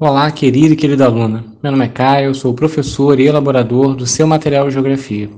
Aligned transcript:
Olá, 0.00 0.28
querida 0.32 0.74
e 0.74 0.76
querida 0.76 1.04
aluna. 1.04 1.44
Meu 1.62 1.70
nome 1.70 1.84
é 1.84 1.88
Caio, 1.88 2.34
sou 2.34 2.52
professor 2.52 3.20
e 3.20 3.28
elaborador 3.28 3.94
do 3.94 4.04
seu 4.04 4.26
material 4.26 4.66
de 4.66 4.74
geografia. 4.74 5.30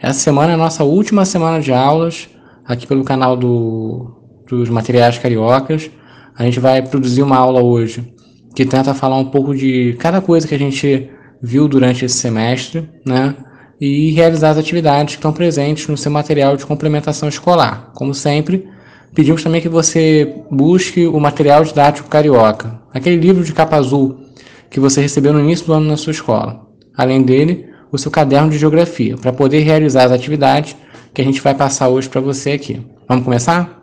Essa 0.00 0.18
semana 0.18 0.50
é 0.50 0.54
a 0.54 0.58
nossa 0.58 0.82
última 0.82 1.24
semana 1.24 1.60
de 1.60 1.72
aulas 1.72 2.28
aqui 2.66 2.84
pelo 2.84 3.04
canal 3.04 3.36
do, 3.36 4.10
dos 4.48 4.68
materiais 4.68 5.18
cariocas. 5.18 5.88
A 6.36 6.42
gente 6.42 6.58
vai 6.58 6.82
produzir 6.82 7.22
uma 7.22 7.36
aula 7.36 7.62
hoje 7.62 8.12
que 8.56 8.66
tenta 8.66 8.92
falar 8.92 9.18
um 9.18 9.26
pouco 9.26 9.54
de 9.54 9.94
cada 10.00 10.20
coisa 10.20 10.48
que 10.48 10.54
a 10.56 10.58
gente 10.58 11.08
viu 11.40 11.68
durante 11.68 12.04
esse 12.04 12.16
semestre, 12.16 12.90
né? 13.06 13.36
E 13.80 14.10
realizar 14.10 14.50
as 14.50 14.58
atividades 14.58 15.14
que 15.14 15.20
estão 15.20 15.32
presentes 15.32 15.86
no 15.86 15.96
seu 15.96 16.10
material 16.10 16.56
de 16.56 16.66
complementação 16.66 17.28
escolar. 17.28 17.92
Como 17.94 18.12
sempre, 18.12 18.68
pedimos 19.14 19.44
também 19.44 19.60
que 19.60 19.68
você 19.68 20.34
busque 20.50 21.06
o 21.06 21.20
material 21.20 21.62
didático 21.62 22.08
carioca, 22.08 22.80
aquele 22.96 23.16
livro 23.16 23.44
de 23.44 23.52
capa 23.52 23.76
azul 23.76 24.20
que 24.70 24.80
você 24.80 25.02
recebeu 25.02 25.32
no 25.32 25.40
início 25.40 25.66
do 25.66 25.74
ano 25.74 25.86
na 25.86 25.96
sua 25.96 26.12
escola. 26.12 26.66
Além 26.96 27.22
dele, 27.22 27.66
o 27.92 27.98
seu 27.98 28.10
caderno 28.10 28.50
de 28.50 28.58
geografia, 28.58 29.16
para 29.16 29.32
poder 29.32 29.60
realizar 29.60 30.04
as 30.04 30.12
atividades 30.12 30.74
que 31.12 31.20
a 31.20 31.24
gente 31.24 31.40
vai 31.40 31.54
passar 31.54 31.88
hoje 31.88 32.08
para 32.08 32.20
você 32.20 32.52
aqui. 32.52 32.80
Vamos 33.06 33.24
começar? 33.24 33.82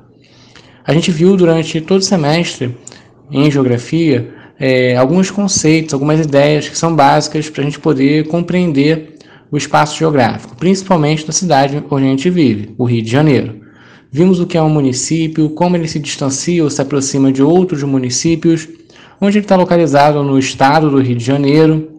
A 0.85 0.93
gente 0.93 1.11
viu 1.11 1.37
durante 1.37 1.79
todo 1.79 2.01
o 2.01 2.03
semestre 2.03 2.75
em 3.31 3.49
geografia 3.49 4.33
é, 4.59 4.97
alguns 4.97 5.29
conceitos, 5.29 5.93
algumas 5.93 6.19
ideias 6.19 6.67
que 6.67 6.77
são 6.77 6.95
básicas 6.95 7.49
para 7.49 7.61
a 7.61 7.65
gente 7.65 7.79
poder 7.79 8.27
compreender 8.27 9.13
o 9.51 9.57
espaço 9.57 9.97
geográfico, 9.97 10.55
principalmente 10.55 11.25
da 11.25 11.31
cidade 11.31 11.83
onde 11.89 12.05
a 12.05 12.09
gente 12.09 12.29
vive, 12.29 12.73
o 12.77 12.85
Rio 12.85 13.03
de 13.03 13.11
Janeiro. 13.11 13.61
Vimos 14.11 14.39
o 14.39 14.47
que 14.47 14.57
é 14.57 14.61
um 14.61 14.69
município, 14.69 15.51
como 15.51 15.75
ele 15.75 15.87
se 15.87 15.99
distancia 15.99 16.63
ou 16.63 16.69
se 16.69 16.81
aproxima 16.81 17.31
de 17.31 17.41
outros 17.41 17.81
municípios, 17.83 18.67
onde 19.25 19.37
ele 19.37 19.45
está 19.45 19.55
localizado 19.55 20.21
no 20.21 20.37
estado 20.37 20.89
do 20.89 20.99
Rio 20.99 21.15
de 21.15 21.23
Janeiro, 21.23 21.89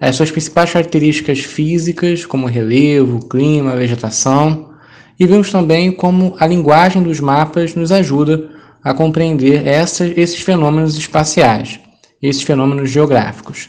as 0.00 0.16
suas 0.16 0.30
principais 0.30 0.72
características 0.72 1.40
físicas, 1.40 2.24
como 2.24 2.46
relevo, 2.46 3.26
clima, 3.28 3.76
vegetação, 3.76 4.70
e 5.18 5.26
vimos 5.26 5.50
também 5.50 5.92
como 5.92 6.34
a 6.38 6.46
linguagem 6.46 7.02
dos 7.02 7.20
mapas 7.20 7.74
nos 7.74 7.92
ajuda 7.92 8.50
a 8.82 8.94
compreender 8.94 9.66
essa, 9.66 10.06
esses 10.06 10.40
fenômenos 10.40 10.96
espaciais, 10.96 11.80
esses 12.22 12.42
fenômenos 12.42 12.90
geográficos. 12.90 13.68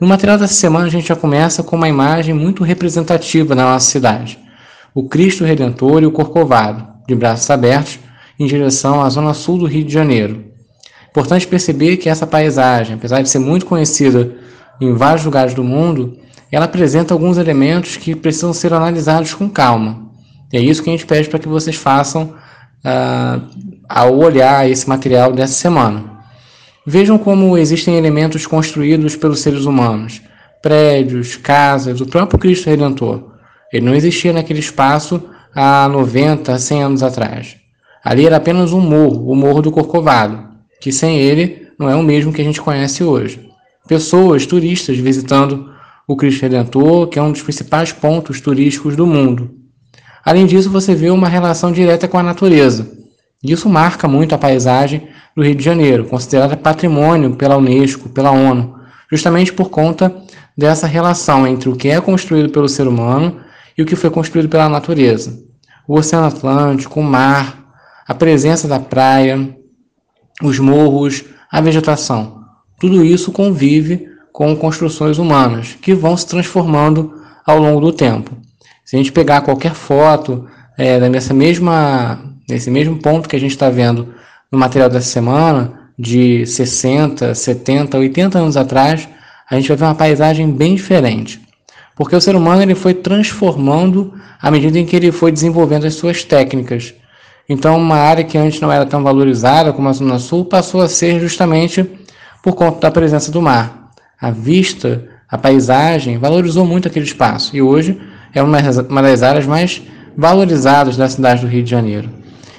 No 0.00 0.06
material 0.06 0.38
dessa 0.38 0.54
semana, 0.54 0.86
a 0.86 0.90
gente 0.90 1.08
já 1.08 1.16
começa 1.16 1.62
com 1.62 1.76
uma 1.76 1.88
imagem 1.88 2.34
muito 2.34 2.64
representativa 2.64 3.54
da 3.54 3.64
nossa 3.64 3.90
cidade 3.90 4.38
o 4.94 5.08
Cristo 5.08 5.44
Redentor 5.44 6.02
e 6.02 6.06
o 6.06 6.10
Corcovado, 6.10 6.86
de 7.06 7.14
braços 7.14 7.48
abertos, 7.50 7.98
em 8.38 8.46
direção 8.46 9.02
à 9.02 9.08
zona 9.08 9.34
sul 9.34 9.58
do 9.58 9.66
Rio 9.66 9.84
de 9.84 9.92
Janeiro. 9.92 10.49
Importante 11.10 11.46
perceber 11.46 11.96
que 11.96 12.08
essa 12.08 12.26
paisagem, 12.26 12.94
apesar 12.94 13.22
de 13.22 13.28
ser 13.28 13.38
muito 13.38 13.66
conhecida 13.66 14.32
em 14.80 14.94
vários 14.94 15.24
lugares 15.24 15.54
do 15.54 15.64
mundo, 15.64 16.16
ela 16.50 16.64
apresenta 16.64 17.14
alguns 17.14 17.36
elementos 17.36 17.96
que 17.96 18.14
precisam 18.14 18.52
ser 18.52 18.72
analisados 18.72 19.34
com 19.34 19.48
calma. 19.48 20.08
E 20.52 20.56
é 20.56 20.60
isso 20.60 20.82
que 20.82 20.90
a 20.90 20.92
gente 20.92 21.06
pede 21.06 21.28
para 21.28 21.38
que 21.38 21.48
vocês 21.48 21.76
façam 21.76 22.34
uh, 22.84 23.42
ao 23.88 24.16
olhar 24.16 24.68
esse 24.68 24.88
material 24.88 25.32
dessa 25.32 25.54
semana. 25.54 26.04
Vejam 26.86 27.18
como 27.18 27.58
existem 27.58 27.96
elementos 27.96 28.46
construídos 28.46 29.14
pelos 29.14 29.40
seres 29.40 29.64
humanos, 29.64 30.22
prédios, 30.62 31.36
casas, 31.36 32.00
o 32.00 32.06
próprio 32.06 32.38
Cristo 32.38 32.68
Redentor, 32.68 33.30
ele 33.72 33.86
não 33.86 33.94
existia 33.94 34.32
naquele 34.32 34.58
espaço 34.58 35.22
há 35.54 35.88
90, 35.88 36.58
100 36.58 36.82
anos 36.82 37.02
atrás. 37.02 37.56
Ali 38.02 38.26
era 38.26 38.36
apenas 38.36 38.72
um 38.72 38.80
morro, 38.80 39.30
o 39.30 39.36
Morro 39.36 39.62
do 39.62 39.70
Corcovado, 39.70 40.49
que 40.80 40.90
sem 40.90 41.18
ele 41.18 41.68
não 41.78 41.88
é 41.88 41.94
o 41.94 42.02
mesmo 42.02 42.32
que 42.32 42.40
a 42.40 42.44
gente 42.44 42.60
conhece 42.60 43.04
hoje. 43.04 43.48
Pessoas, 43.86 44.46
turistas 44.46 44.96
visitando 44.96 45.70
o 46.06 46.16
Cristo 46.16 46.42
Redentor, 46.42 47.08
que 47.08 47.18
é 47.18 47.22
um 47.22 47.32
dos 47.32 47.42
principais 47.42 47.92
pontos 47.92 48.40
turísticos 48.40 48.96
do 48.96 49.06
mundo. 49.06 49.50
Além 50.24 50.46
disso, 50.46 50.70
você 50.70 50.94
vê 50.94 51.10
uma 51.10 51.28
relação 51.28 51.72
direta 51.72 52.08
com 52.08 52.18
a 52.18 52.22
natureza. 52.22 52.90
Isso 53.42 53.68
marca 53.68 54.06
muito 54.06 54.34
a 54.34 54.38
paisagem 54.38 55.08
do 55.34 55.42
Rio 55.42 55.54
de 55.54 55.64
Janeiro, 55.64 56.04
considerada 56.04 56.56
patrimônio 56.56 57.36
pela 57.36 57.56
Unesco, 57.56 58.08
pela 58.08 58.30
ONU, 58.30 58.74
justamente 59.10 59.52
por 59.52 59.70
conta 59.70 60.14
dessa 60.56 60.86
relação 60.86 61.46
entre 61.46 61.68
o 61.68 61.76
que 61.76 61.88
é 61.88 62.00
construído 62.00 62.50
pelo 62.50 62.68
ser 62.68 62.86
humano 62.86 63.40
e 63.78 63.82
o 63.82 63.86
que 63.86 63.96
foi 63.96 64.10
construído 64.10 64.48
pela 64.48 64.68
natureza. 64.68 65.42
O 65.88 65.96
Oceano 65.96 66.26
Atlântico, 66.26 67.00
o 67.00 67.02
mar, 67.02 67.72
a 68.06 68.14
presença 68.14 68.68
da 68.68 68.78
praia, 68.78 69.56
os 70.42 70.58
morros, 70.58 71.24
a 71.50 71.60
vegetação. 71.60 72.44
Tudo 72.78 73.04
isso 73.04 73.32
convive 73.32 74.08
com 74.32 74.56
construções 74.56 75.18
humanas 75.18 75.76
que 75.80 75.94
vão 75.94 76.16
se 76.16 76.26
transformando 76.26 77.14
ao 77.46 77.58
longo 77.58 77.80
do 77.80 77.92
tempo. 77.92 78.36
Se 78.84 78.96
a 78.96 78.98
gente 78.98 79.12
pegar 79.12 79.42
qualquer 79.42 79.74
foto 79.74 80.46
é, 80.78 81.08
nessa 81.08 81.34
mesma, 81.34 82.18
nesse 82.48 82.70
mesmo 82.70 82.96
ponto 82.98 83.28
que 83.28 83.36
a 83.36 83.40
gente 83.40 83.52
está 83.52 83.68
vendo 83.68 84.14
no 84.50 84.58
material 84.58 84.88
dessa 84.88 85.08
semana, 85.08 85.80
de 85.98 86.46
60, 86.46 87.34
70, 87.34 87.98
80 87.98 88.38
anos 88.38 88.56
atrás, 88.56 89.06
a 89.50 89.56
gente 89.56 89.68
vai 89.68 89.76
ver 89.76 89.84
uma 89.84 89.94
paisagem 89.94 90.50
bem 90.50 90.74
diferente. 90.74 91.40
Porque 91.94 92.16
o 92.16 92.20
ser 92.20 92.34
humano 92.34 92.62
ele 92.62 92.74
foi 92.74 92.94
transformando 92.94 94.14
à 94.40 94.50
medida 94.50 94.78
em 94.78 94.86
que 94.86 94.96
ele 94.96 95.12
foi 95.12 95.30
desenvolvendo 95.30 95.86
as 95.86 95.94
suas 95.94 96.24
técnicas. 96.24 96.94
Então, 97.52 97.76
uma 97.76 97.96
área 97.96 98.22
que 98.22 98.38
antes 98.38 98.60
não 98.60 98.70
era 98.70 98.86
tão 98.86 99.02
valorizada 99.02 99.72
como 99.72 99.88
a 99.88 99.92
Zona 99.92 100.20
Sul 100.20 100.44
passou 100.44 100.82
a 100.82 100.88
ser 100.88 101.18
justamente 101.18 101.84
por 102.44 102.54
conta 102.54 102.78
da 102.78 102.92
presença 102.92 103.32
do 103.32 103.42
mar. 103.42 103.90
A 104.20 104.30
vista, 104.30 105.08
a 105.28 105.36
paisagem 105.36 106.16
valorizou 106.16 106.64
muito 106.64 106.86
aquele 106.86 107.04
espaço 107.04 107.56
e 107.56 107.60
hoje 107.60 108.00
é 108.32 108.40
uma 108.40 108.62
das 108.62 109.22
áreas 109.24 109.46
mais 109.46 109.82
valorizadas 110.16 110.96
da 110.96 111.08
cidade 111.08 111.40
do 111.40 111.48
Rio 111.48 111.64
de 111.64 111.68
Janeiro. 111.68 112.08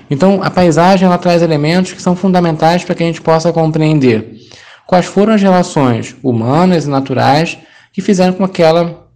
Então, 0.10 0.44
a 0.44 0.50
paisagem 0.50 1.08
ela 1.08 1.18
traz 1.18 1.42
elementos 1.42 1.94
que 1.94 2.02
são 2.02 2.14
fundamentais 2.14 2.84
para 2.84 2.94
que 2.94 3.02
a 3.02 3.06
gente 3.06 3.22
possa 3.22 3.54
compreender 3.54 4.42
quais 4.86 5.06
foram 5.06 5.34
as 5.34 5.42
relações 5.42 6.18
humanas 6.22 6.84
e 6.84 6.90
naturais 6.90 7.58
que 7.94 8.02
fizeram 8.02 8.34
com 8.34 8.46
que 8.46 8.62
aquela 8.62 9.08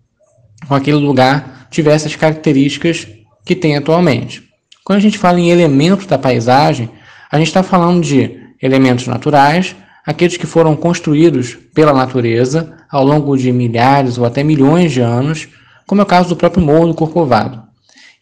com 0.69 0.73
aquele 0.73 0.95
lugar 0.95 1.67
tivesse 1.69 2.07
as 2.07 2.15
características 2.15 3.05
que 3.43 3.57
tem 3.57 3.75
atualmente. 3.75 4.54
Quando 4.85 4.97
a 4.97 5.01
gente 5.01 5.17
fala 5.17 5.39
em 5.39 5.49
elementos 5.49 6.05
da 6.05 6.15
paisagem, 6.15 6.91
a 7.31 7.39
gente 7.39 7.47
está 7.47 7.63
falando 7.63 8.03
de 8.03 8.39
elementos 8.61 9.07
naturais, 9.07 9.75
aqueles 10.05 10.37
que 10.37 10.45
foram 10.45 10.75
construídos 10.75 11.57
pela 11.73 11.91
natureza 11.91 12.77
ao 12.91 13.03
longo 13.03 13.35
de 13.35 13.51
milhares 13.51 14.19
ou 14.19 14.25
até 14.25 14.43
milhões 14.43 14.91
de 14.91 15.01
anos, 15.01 15.47
como 15.87 16.01
é 16.01 16.03
o 16.03 16.07
caso 16.07 16.29
do 16.29 16.35
próprio 16.35 16.63
Morro 16.63 16.85
do 16.85 16.93
Corcovado. 16.93 17.63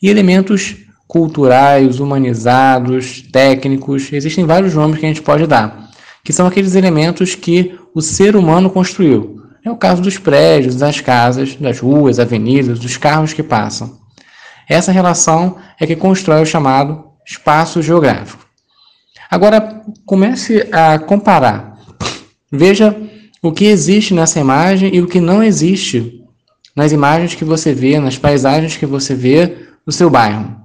E 0.01 0.07
elementos 0.07 0.77
culturais, 1.05 1.99
humanizados, 1.99 3.21
técnicos, 3.23 4.13
existem 4.13 4.45
vários 4.45 4.73
nomes 4.73 4.99
que 4.99 5.05
a 5.05 5.09
gente 5.09 5.21
pode 5.21 5.45
dar, 5.45 5.89
que 6.23 6.31
são 6.31 6.47
aqueles 6.47 6.75
elementos 6.75 7.35
que 7.35 7.77
o 7.93 8.01
ser 8.01 8.37
humano 8.37 8.69
construiu, 8.69 9.41
é 9.65 9.69
o 9.69 9.75
caso 9.75 10.01
dos 10.01 10.17
prédios, 10.17 10.77
das 10.77 11.01
casas, 11.01 11.57
das 11.57 11.79
ruas, 11.79 12.19
avenidas, 12.19 12.79
dos 12.79 12.95
carros 12.95 13.33
que 13.33 13.43
passam. 13.43 14.01
Essa 14.67 14.91
relação 14.91 15.57
é 15.79 15.85
que 15.85 15.95
constrói 15.95 16.41
o 16.41 16.45
chamado 16.45 17.05
espaço 17.25 17.81
geográfico. 17.81 18.45
Agora, 19.29 19.81
comece 20.05 20.67
a 20.71 20.99
comparar. 20.99 21.77
Veja 22.51 22.95
o 23.41 23.51
que 23.51 23.65
existe 23.65 24.13
nessa 24.13 24.39
imagem 24.39 24.95
e 24.95 25.01
o 25.01 25.07
que 25.07 25.19
não 25.19 25.43
existe 25.43 26.21
nas 26.75 26.91
imagens 26.91 27.35
que 27.35 27.43
você 27.43 27.73
vê, 27.73 27.99
nas 27.99 28.17
paisagens 28.17 28.77
que 28.77 28.85
você 28.85 29.15
vê 29.15 29.69
no 29.85 29.91
seu 29.91 30.09
bairro. 30.09 30.55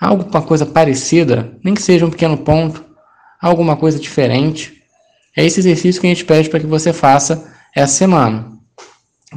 Alguma 0.00 0.42
coisa 0.42 0.66
parecida, 0.66 1.56
nem 1.64 1.74
que 1.74 1.82
seja 1.82 2.06
um 2.06 2.10
pequeno 2.10 2.36
ponto, 2.36 2.84
alguma 3.40 3.76
coisa 3.76 3.98
diferente. 3.98 4.82
É 5.36 5.44
esse 5.44 5.60
exercício 5.60 6.00
que 6.00 6.06
a 6.06 6.10
gente 6.10 6.24
pede 6.24 6.50
para 6.50 6.60
que 6.60 6.66
você 6.66 6.92
faça 6.92 7.50
essa 7.74 7.94
semana. 7.94 8.52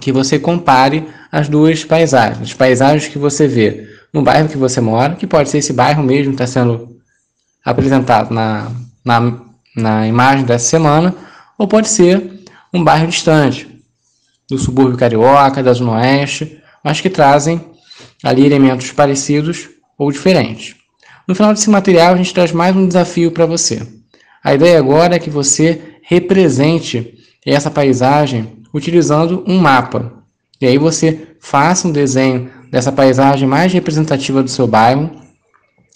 Que 0.01 0.11
você 0.11 0.37
compare 0.37 1.07
as 1.31 1.47
duas 1.47 1.85
paisagens, 1.85 2.49
as 2.49 2.53
paisagens 2.53 3.07
que 3.07 3.17
você 3.17 3.47
vê 3.47 3.94
no 4.15 4.21
bairro 4.21 4.47
que 4.47 4.57
você 4.57 4.79
mora, 4.79 5.13
que 5.15 5.27
pode 5.27 5.49
ser 5.49 5.57
esse 5.57 5.73
bairro 5.73 6.01
mesmo 6.01 6.33
que 6.33 6.41
está 6.41 6.47
sendo 6.47 7.01
apresentado 7.65 8.33
na, 8.33 8.71
na, 9.03 9.41
na 9.75 10.07
imagem 10.07 10.45
dessa 10.45 10.69
semana, 10.69 11.13
ou 11.57 11.67
pode 11.67 11.89
ser 11.89 12.45
um 12.73 12.81
bairro 12.81 13.07
distante, 13.07 13.67
do 14.49 14.57
subúrbio 14.57 14.97
carioca, 14.97 15.61
da 15.61 15.73
zona 15.73 15.97
oeste, 15.97 16.61
mas 16.81 17.01
que 17.01 17.09
trazem 17.09 17.59
ali 18.23 18.45
elementos 18.45 18.89
parecidos 18.93 19.67
ou 19.97 20.09
diferentes. 20.09 20.77
No 21.27 21.35
final 21.35 21.53
desse 21.53 21.69
material, 21.69 22.13
a 22.13 22.17
gente 22.17 22.33
traz 22.33 22.53
mais 22.53 22.73
um 22.73 22.87
desafio 22.87 23.31
para 23.31 23.45
você. 23.45 23.85
A 24.41 24.53
ideia 24.53 24.79
agora 24.79 25.15
é 25.15 25.19
que 25.19 25.29
você 25.29 25.97
represente 26.03 27.15
essa 27.45 27.69
paisagem 27.69 28.63
utilizando 28.73 29.43
um 29.45 29.57
mapa. 29.57 30.23
E 30.61 30.65
aí 30.65 30.77
você 30.77 31.35
faça 31.41 31.85
um 31.85 31.91
desenho 31.91 32.49
dessa 32.75 32.91
paisagem 32.91 33.47
mais 33.47 33.71
representativa 33.71 34.43
do 34.43 34.49
seu 34.49 34.67
bairro 34.67 35.09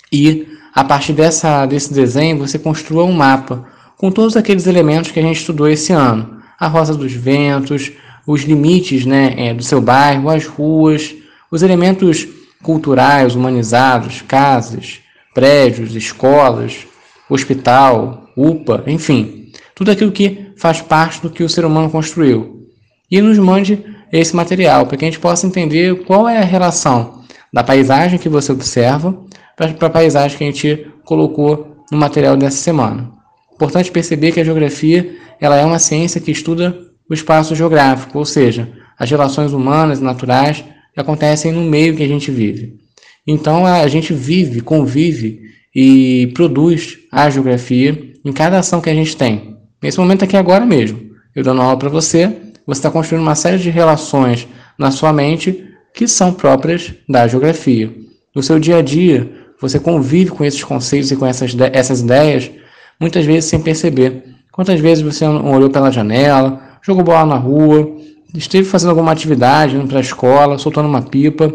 e 0.10 0.48
a 0.74 0.82
partir 0.82 1.12
dessa, 1.12 1.66
desse 1.66 1.94
desenho 1.94 2.38
você 2.38 2.58
construa 2.58 3.04
um 3.04 3.12
mapa 3.12 3.66
com 3.98 4.10
todos 4.10 4.38
aqueles 4.38 4.66
elementos 4.66 5.12
que 5.12 5.20
a 5.20 5.22
gente 5.22 5.42
estudou 5.42 5.68
esse 5.68 5.92
ano. 5.92 6.40
A 6.58 6.68
rosa 6.68 6.96
dos 6.96 7.12
ventos, 7.12 7.92
os 8.26 8.44
limites 8.44 9.06
né, 9.06 9.34
é, 9.36 9.54
do 9.54 9.62
seu 9.62 9.82
bairro, 9.82 10.30
as 10.30 10.46
ruas, 10.46 11.14
os 11.52 11.64
elementos 11.64 12.26
culturais, 12.64 13.36
humanizados, 13.36 14.22
casas, 14.22 15.02
prédios, 15.34 15.94
escolas, 15.98 16.88
hospital, 17.30 18.32
UPA, 18.38 18.86
enfim, 18.88 19.52
tudo 19.76 19.92
aquilo 19.92 20.14
que 20.14 20.54
faz 20.56 20.82
parte 20.82 21.22
do 21.22 21.30
que 21.30 21.44
o 21.44 21.50
ser 21.50 21.66
humano 21.66 21.90
construiu. 21.90 22.70
E 23.12 23.22
nos 23.22 23.38
mande 23.38 23.84
esse 24.12 24.36
material 24.36 24.86
para 24.86 24.98
que 24.98 25.06
a 25.06 25.08
gente 25.08 25.20
possa 25.20 25.46
entender 25.46 26.04
qual 26.04 26.28
é 26.28 26.38
a 26.38 26.44
relação 26.44 27.24
da 27.52 27.64
paisagem 27.64 28.20
que 28.20 28.30
você 28.30 28.52
observa 28.52 29.18
para 29.56 29.88
a 29.88 29.90
paisagem 29.90 30.38
que 30.38 30.44
a 30.44 30.48
gente 30.48 30.88
colocou 31.04 31.84
no 31.92 31.98
material 31.98 32.38
dessa 32.38 32.58
semana. 32.58 33.12
Importante 33.54 33.92
perceber 33.92 34.32
que 34.32 34.40
a 34.40 34.44
geografia 34.44 35.16
ela 35.40 35.58
é 35.58 35.66
uma 35.66 35.80
ciência 35.80 36.22
que 36.22 36.32
estuda 36.32 36.78
o 37.10 37.14
espaço 37.14 37.56
geográfico, 37.56 38.18
ou 38.18 38.26
seja, 38.26 38.72
as 38.98 39.10
relações 39.10 39.54
humanas 39.54 40.00
e 40.00 40.04
naturais 40.04 40.64
que 40.94 41.00
acontecem 41.00 41.52
no 41.52 41.62
meio 41.62 41.96
que 41.96 42.04
a 42.04 42.08
gente 42.08 42.30
vive. 42.30 42.78
Então 43.26 43.66
a 43.66 43.88
gente 43.88 44.14
vive, 44.14 44.62
convive 44.62 45.42
e 45.76 46.32
produz 46.34 46.98
a 47.12 47.30
geografia 47.30 47.98
em 48.24 48.32
cada 48.32 48.60
ação 48.60 48.82
que 48.82 48.90
a 48.90 48.94
gente 48.94 49.16
tem. 49.16 49.58
Nesse 49.82 50.00
momento 50.00 50.24
aqui 50.24 50.36
agora 50.36 50.66
mesmo, 50.66 51.00
eu 51.36 51.44
dando 51.44 51.62
aula 51.62 51.78
para 51.78 51.90
você, 51.90 52.36
você 52.70 52.80
está 52.80 52.92
construindo 52.92 53.24
uma 53.24 53.34
série 53.34 53.58
de 53.58 53.72
relações 53.72 54.48
na 54.78 54.92
sua 54.92 55.12
mente 55.12 55.66
que 55.92 56.08
são 56.08 56.32
próprias 56.32 56.94
da 57.10 57.28
geografia. 57.28 57.92
No 58.36 58.44
seu 58.44 58.60
dia 58.60 58.78
a 58.78 58.82
dia, 58.84 59.28
você 59.60 59.80
convive 59.80 60.30
com 60.30 60.46
esses 60.46 60.64
conceitos 60.64 61.10
e 61.10 61.16
com 61.16 61.26
essas, 61.26 61.56
essas 61.74 62.02
ideias, 62.02 62.52
muitas 63.00 63.26
vezes 63.26 63.50
sem 63.50 63.60
perceber. 63.60 64.24
Quantas 64.52 64.80
vezes 64.80 65.04
você 65.04 65.26
olhou 65.26 65.72
pela 65.72 65.92
janela, 65.92 66.62
jogou 66.84 67.04
bola 67.04 67.26
na 67.26 67.38
rua, 67.38 67.92
esteve 68.36 68.70
fazendo 68.70 68.92
alguma 68.92 69.12
atividade, 69.12 69.76
indo 69.76 69.88
para 69.88 69.98
a 69.98 70.02
escola, 70.02 70.60
soltando 70.60 70.88
uma 70.88 71.02
pipa, 71.02 71.52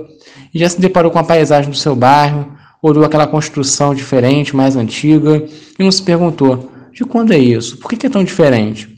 e 0.53 0.59
já 0.59 0.69
se 0.69 0.81
deparou 0.81 1.13
com 1.13 1.19
a 1.21 1.25
paisagem 1.25 1.71
do 1.71 1.77
seu 1.77 1.95
bairro, 1.95 2.53
olhou 2.83 3.05
aquela 3.05 3.27
construção 3.29 3.95
diferente, 3.95 4.57
mais 4.57 4.75
antiga, 4.75 5.45
e 5.79 5.85
não 5.85 5.93
se 5.93 6.03
perguntou, 6.03 6.73
de 6.93 7.05
quando 7.05 7.33
é 7.33 7.39
isso? 7.39 7.77
Por 7.79 7.89
que 7.89 8.05
é 8.05 8.11
tão 8.11 8.25
diferente? 8.25 8.89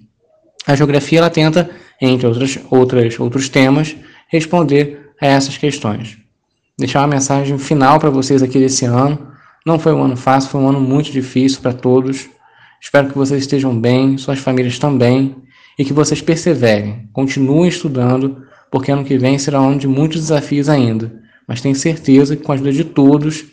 A 0.67 0.75
geografia 0.75 1.19
ela 1.19 1.31
tenta, 1.31 1.71
entre 2.01 2.27
outras, 2.27 2.59
outras, 2.71 3.21
outros 3.21 3.49
temas, 3.49 3.97
responder 4.29 5.11
a 5.21 5.27
essas 5.27 5.57
questões. 5.57 6.19
Deixar 6.79 7.01
uma 7.01 7.09
mensagem 7.09 7.59
final 7.59 7.99
para 7.99 8.11
vocês 8.11 8.43
aqui 8.43 8.59
desse 8.59 8.85
ano. 8.85 9.33
Não 9.65 9.79
foi 9.79 9.93
um 9.93 10.03
ano 10.03 10.17
fácil, 10.17 10.51
foi 10.51 10.61
um 10.61 10.69
ano 10.69 10.81
muito 10.81 11.11
difícil 11.11 11.61
para 11.61 11.73
todos. 11.73 12.29
Espero 12.81 13.09
que 13.09 13.17
vocês 13.17 13.41
estejam 13.41 13.79
bem, 13.79 14.19
suas 14.19 14.39
famílias 14.39 14.79
também, 14.79 15.35
e 15.79 15.85
que 15.85 15.93
vocês 15.93 16.21
perseverem, 16.21 17.09
continuem 17.13 17.69
estudando, 17.69 18.43
porque 18.71 18.93
ano 18.93 19.05
que 19.05 19.17
vem 19.17 19.39
será 19.39 19.61
um 19.61 19.71
ano 19.71 19.79
de 19.79 19.89
muitos 19.89 20.21
desafios 20.21 20.69
ainda. 20.69 21.13
Mas 21.49 21.61
tenho 21.61 21.75
certeza 21.75 22.37
que 22.37 22.43
com 22.43 22.53
a 22.53 22.55
ajuda 22.55 22.73
de 22.73 22.85
todos, 22.85 23.45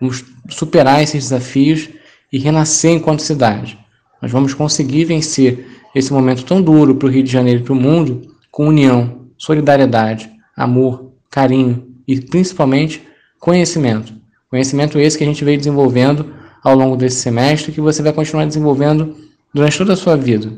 vamos 0.00 0.24
superar 0.48 1.02
esses 1.02 1.24
desafios 1.24 1.88
e 2.32 2.38
renascer 2.38 2.92
enquanto 2.92 3.22
cidade. 3.22 3.78
Nós 4.20 4.30
vamos 4.30 4.54
conseguir 4.54 5.04
vencer 5.04 5.66
esse 5.94 6.12
momento 6.12 6.44
tão 6.44 6.62
duro 6.62 6.94
para 6.94 7.06
o 7.06 7.10
Rio 7.10 7.22
de 7.22 7.30
Janeiro 7.30 7.60
e 7.60 7.62
para 7.62 7.72
o 7.72 7.76
mundo 7.76 8.34
com 8.50 8.68
união, 8.68 9.26
solidariedade, 9.36 10.30
amor, 10.56 11.12
carinho 11.30 11.86
e 12.06 12.20
principalmente 12.20 13.02
conhecimento. 13.38 14.14
Conhecimento 14.50 14.98
esse 14.98 15.16
que 15.16 15.24
a 15.24 15.26
gente 15.26 15.44
veio 15.44 15.58
desenvolvendo 15.58 16.34
ao 16.62 16.76
longo 16.76 16.96
desse 16.96 17.16
semestre 17.16 17.72
que 17.72 17.80
você 17.80 18.02
vai 18.02 18.12
continuar 18.12 18.44
desenvolvendo 18.44 19.16
durante 19.52 19.78
toda 19.78 19.94
a 19.94 19.96
sua 19.96 20.16
vida. 20.16 20.52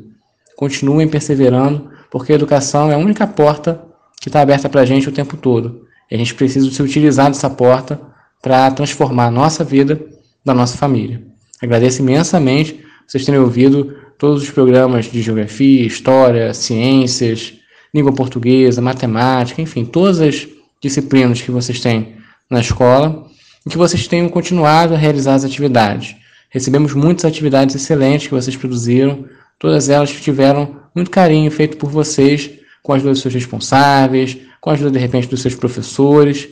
Continuem 0.56 1.08
perseverando, 1.08 1.90
porque 2.10 2.32
a 2.32 2.34
educação 2.34 2.90
é 2.90 2.94
a 2.94 2.98
única 2.98 3.26
porta 3.26 3.80
que 4.20 4.28
está 4.28 4.40
aberta 4.40 4.68
para 4.68 4.82
a 4.82 4.84
gente 4.84 5.08
o 5.08 5.12
tempo 5.12 5.36
todo. 5.36 5.86
E 6.10 6.14
a 6.14 6.18
gente 6.18 6.34
precisa 6.34 6.70
se 6.70 6.82
utilizar 6.82 7.28
dessa 7.28 7.48
porta 7.48 8.00
para 8.42 8.70
transformar 8.70 9.26
a 9.26 9.30
nossa 9.30 9.64
vida 9.64 10.00
da 10.44 10.52
nossa 10.52 10.76
família. 10.76 11.22
Agradeço 11.62 12.02
imensamente 12.02 12.84
vocês 13.06 13.24
terem 13.24 13.40
ouvido 13.40 13.96
todos 14.24 14.42
os 14.42 14.50
programas 14.50 15.04
de 15.04 15.20
geografia, 15.20 15.84
história, 15.84 16.54
ciências, 16.54 17.52
língua 17.92 18.10
portuguesa, 18.10 18.80
matemática, 18.80 19.60
enfim, 19.60 19.84
todas 19.84 20.18
as 20.18 20.48
disciplinas 20.80 21.42
que 21.42 21.50
vocês 21.50 21.78
têm 21.78 22.16
na 22.48 22.60
escola 22.60 23.26
e 23.66 23.68
que 23.68 23.76
vocês 23.76 24.08
tenham 24.08 24.30
continuado 24.30 24.94
a 24.94 24.96
realizar 24.96 25.34
as 25.34 25.44
atividades. 25.44 26.16
Recebemos 26.48 26.94
muitas 26.94 27.26
atividades 27.26 27.74
excelentes 27.74 28.26
que 28.26 28.32
vocês 28.32 28.56
produziram, 28.56 29.26
todas 29.58 29.90
elas 29.90 30.10
tiveram 30.10 30.74
muito 30.94 31.10
carinho 31.10 31.50
feito 31.50 31.76
por 31.76 31.90
vocês, 31.90 32.50
com 32.82 32.94
a 32.94 32.96
ajuda 32.96 33.10
dos 33.10 33.20
seus 33.20 33.34
responsáveis, 33.34 34.38
com 34.58 34.70
a 34.70 34.72
ajuda 34.72 34.90
de 34.90 34.98
repente 34.98 35.28
dos 35.28 35.42
seus 35.42 35.54
professores, 35.54 36.48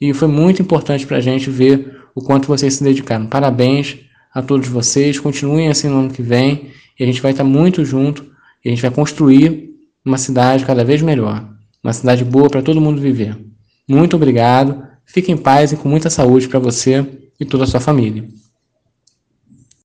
e 0.00 0.12
foi 0.12 0.26
muito 0.26 0.60
importante 0.60 1.06
para 1.06 1.18
a 1.18 1.20
gente 1.20 1.48
ver 1.48 1.96
o 2.12 2.20
quanto 2.20 2.48
vocês 2.48 2.74
se 2.74 2.82
dedicaram. 2.82 3.28
Parabéns 3.28 3.98
a 4.34 4.42
todos 4.42 4.66
vocês. 4.66 5.20
Continuem 5.20 5.68
assim 5.68 5.88
no 5.88 6.00
ano 6.00 6.10
que 6.10 6.20
vem 6.20 6.74
e 6.98 7.02
a 7.02 7.06
gente 7.06 7.20
vai 7.20 7.32
estar 7.32 7.44
muito 7.44 7.84
junto 7.84 8.24
e 8.64 8.68
a 8.68 8.70
gente 8.70 8.82
vai 8.82 8.90
construir 8.90 9.70
uma 10.04 10.18
cidade 10.18 10.64
cada 10.64 10.84
vez 10.84 11.02
melhor. 11.02 11.48
Uma 11.82 11.92
cidade 11.92 12.24
boa 12.24 12.48
para 12.48 12.62
todo 12.62 12.80
mundo 12.80 13.00
viver. 13.00 13.36
Muito 13.88 14.16
obrigado. 14.16 14.82
Fique 15.04 15.30
em 15.30 15.36
paz 15.36 15.72
e 15.72 15.76
com 15.76 15.88
muita 15.88 16.08
saúde 16.08 16.48
para 16.48 16.58
você 16.58 17.06
e 17.38 17.44
toda 17.44 17.64
a 17.64 17.66
sua 17.66 17.80
família. 17.80 18.26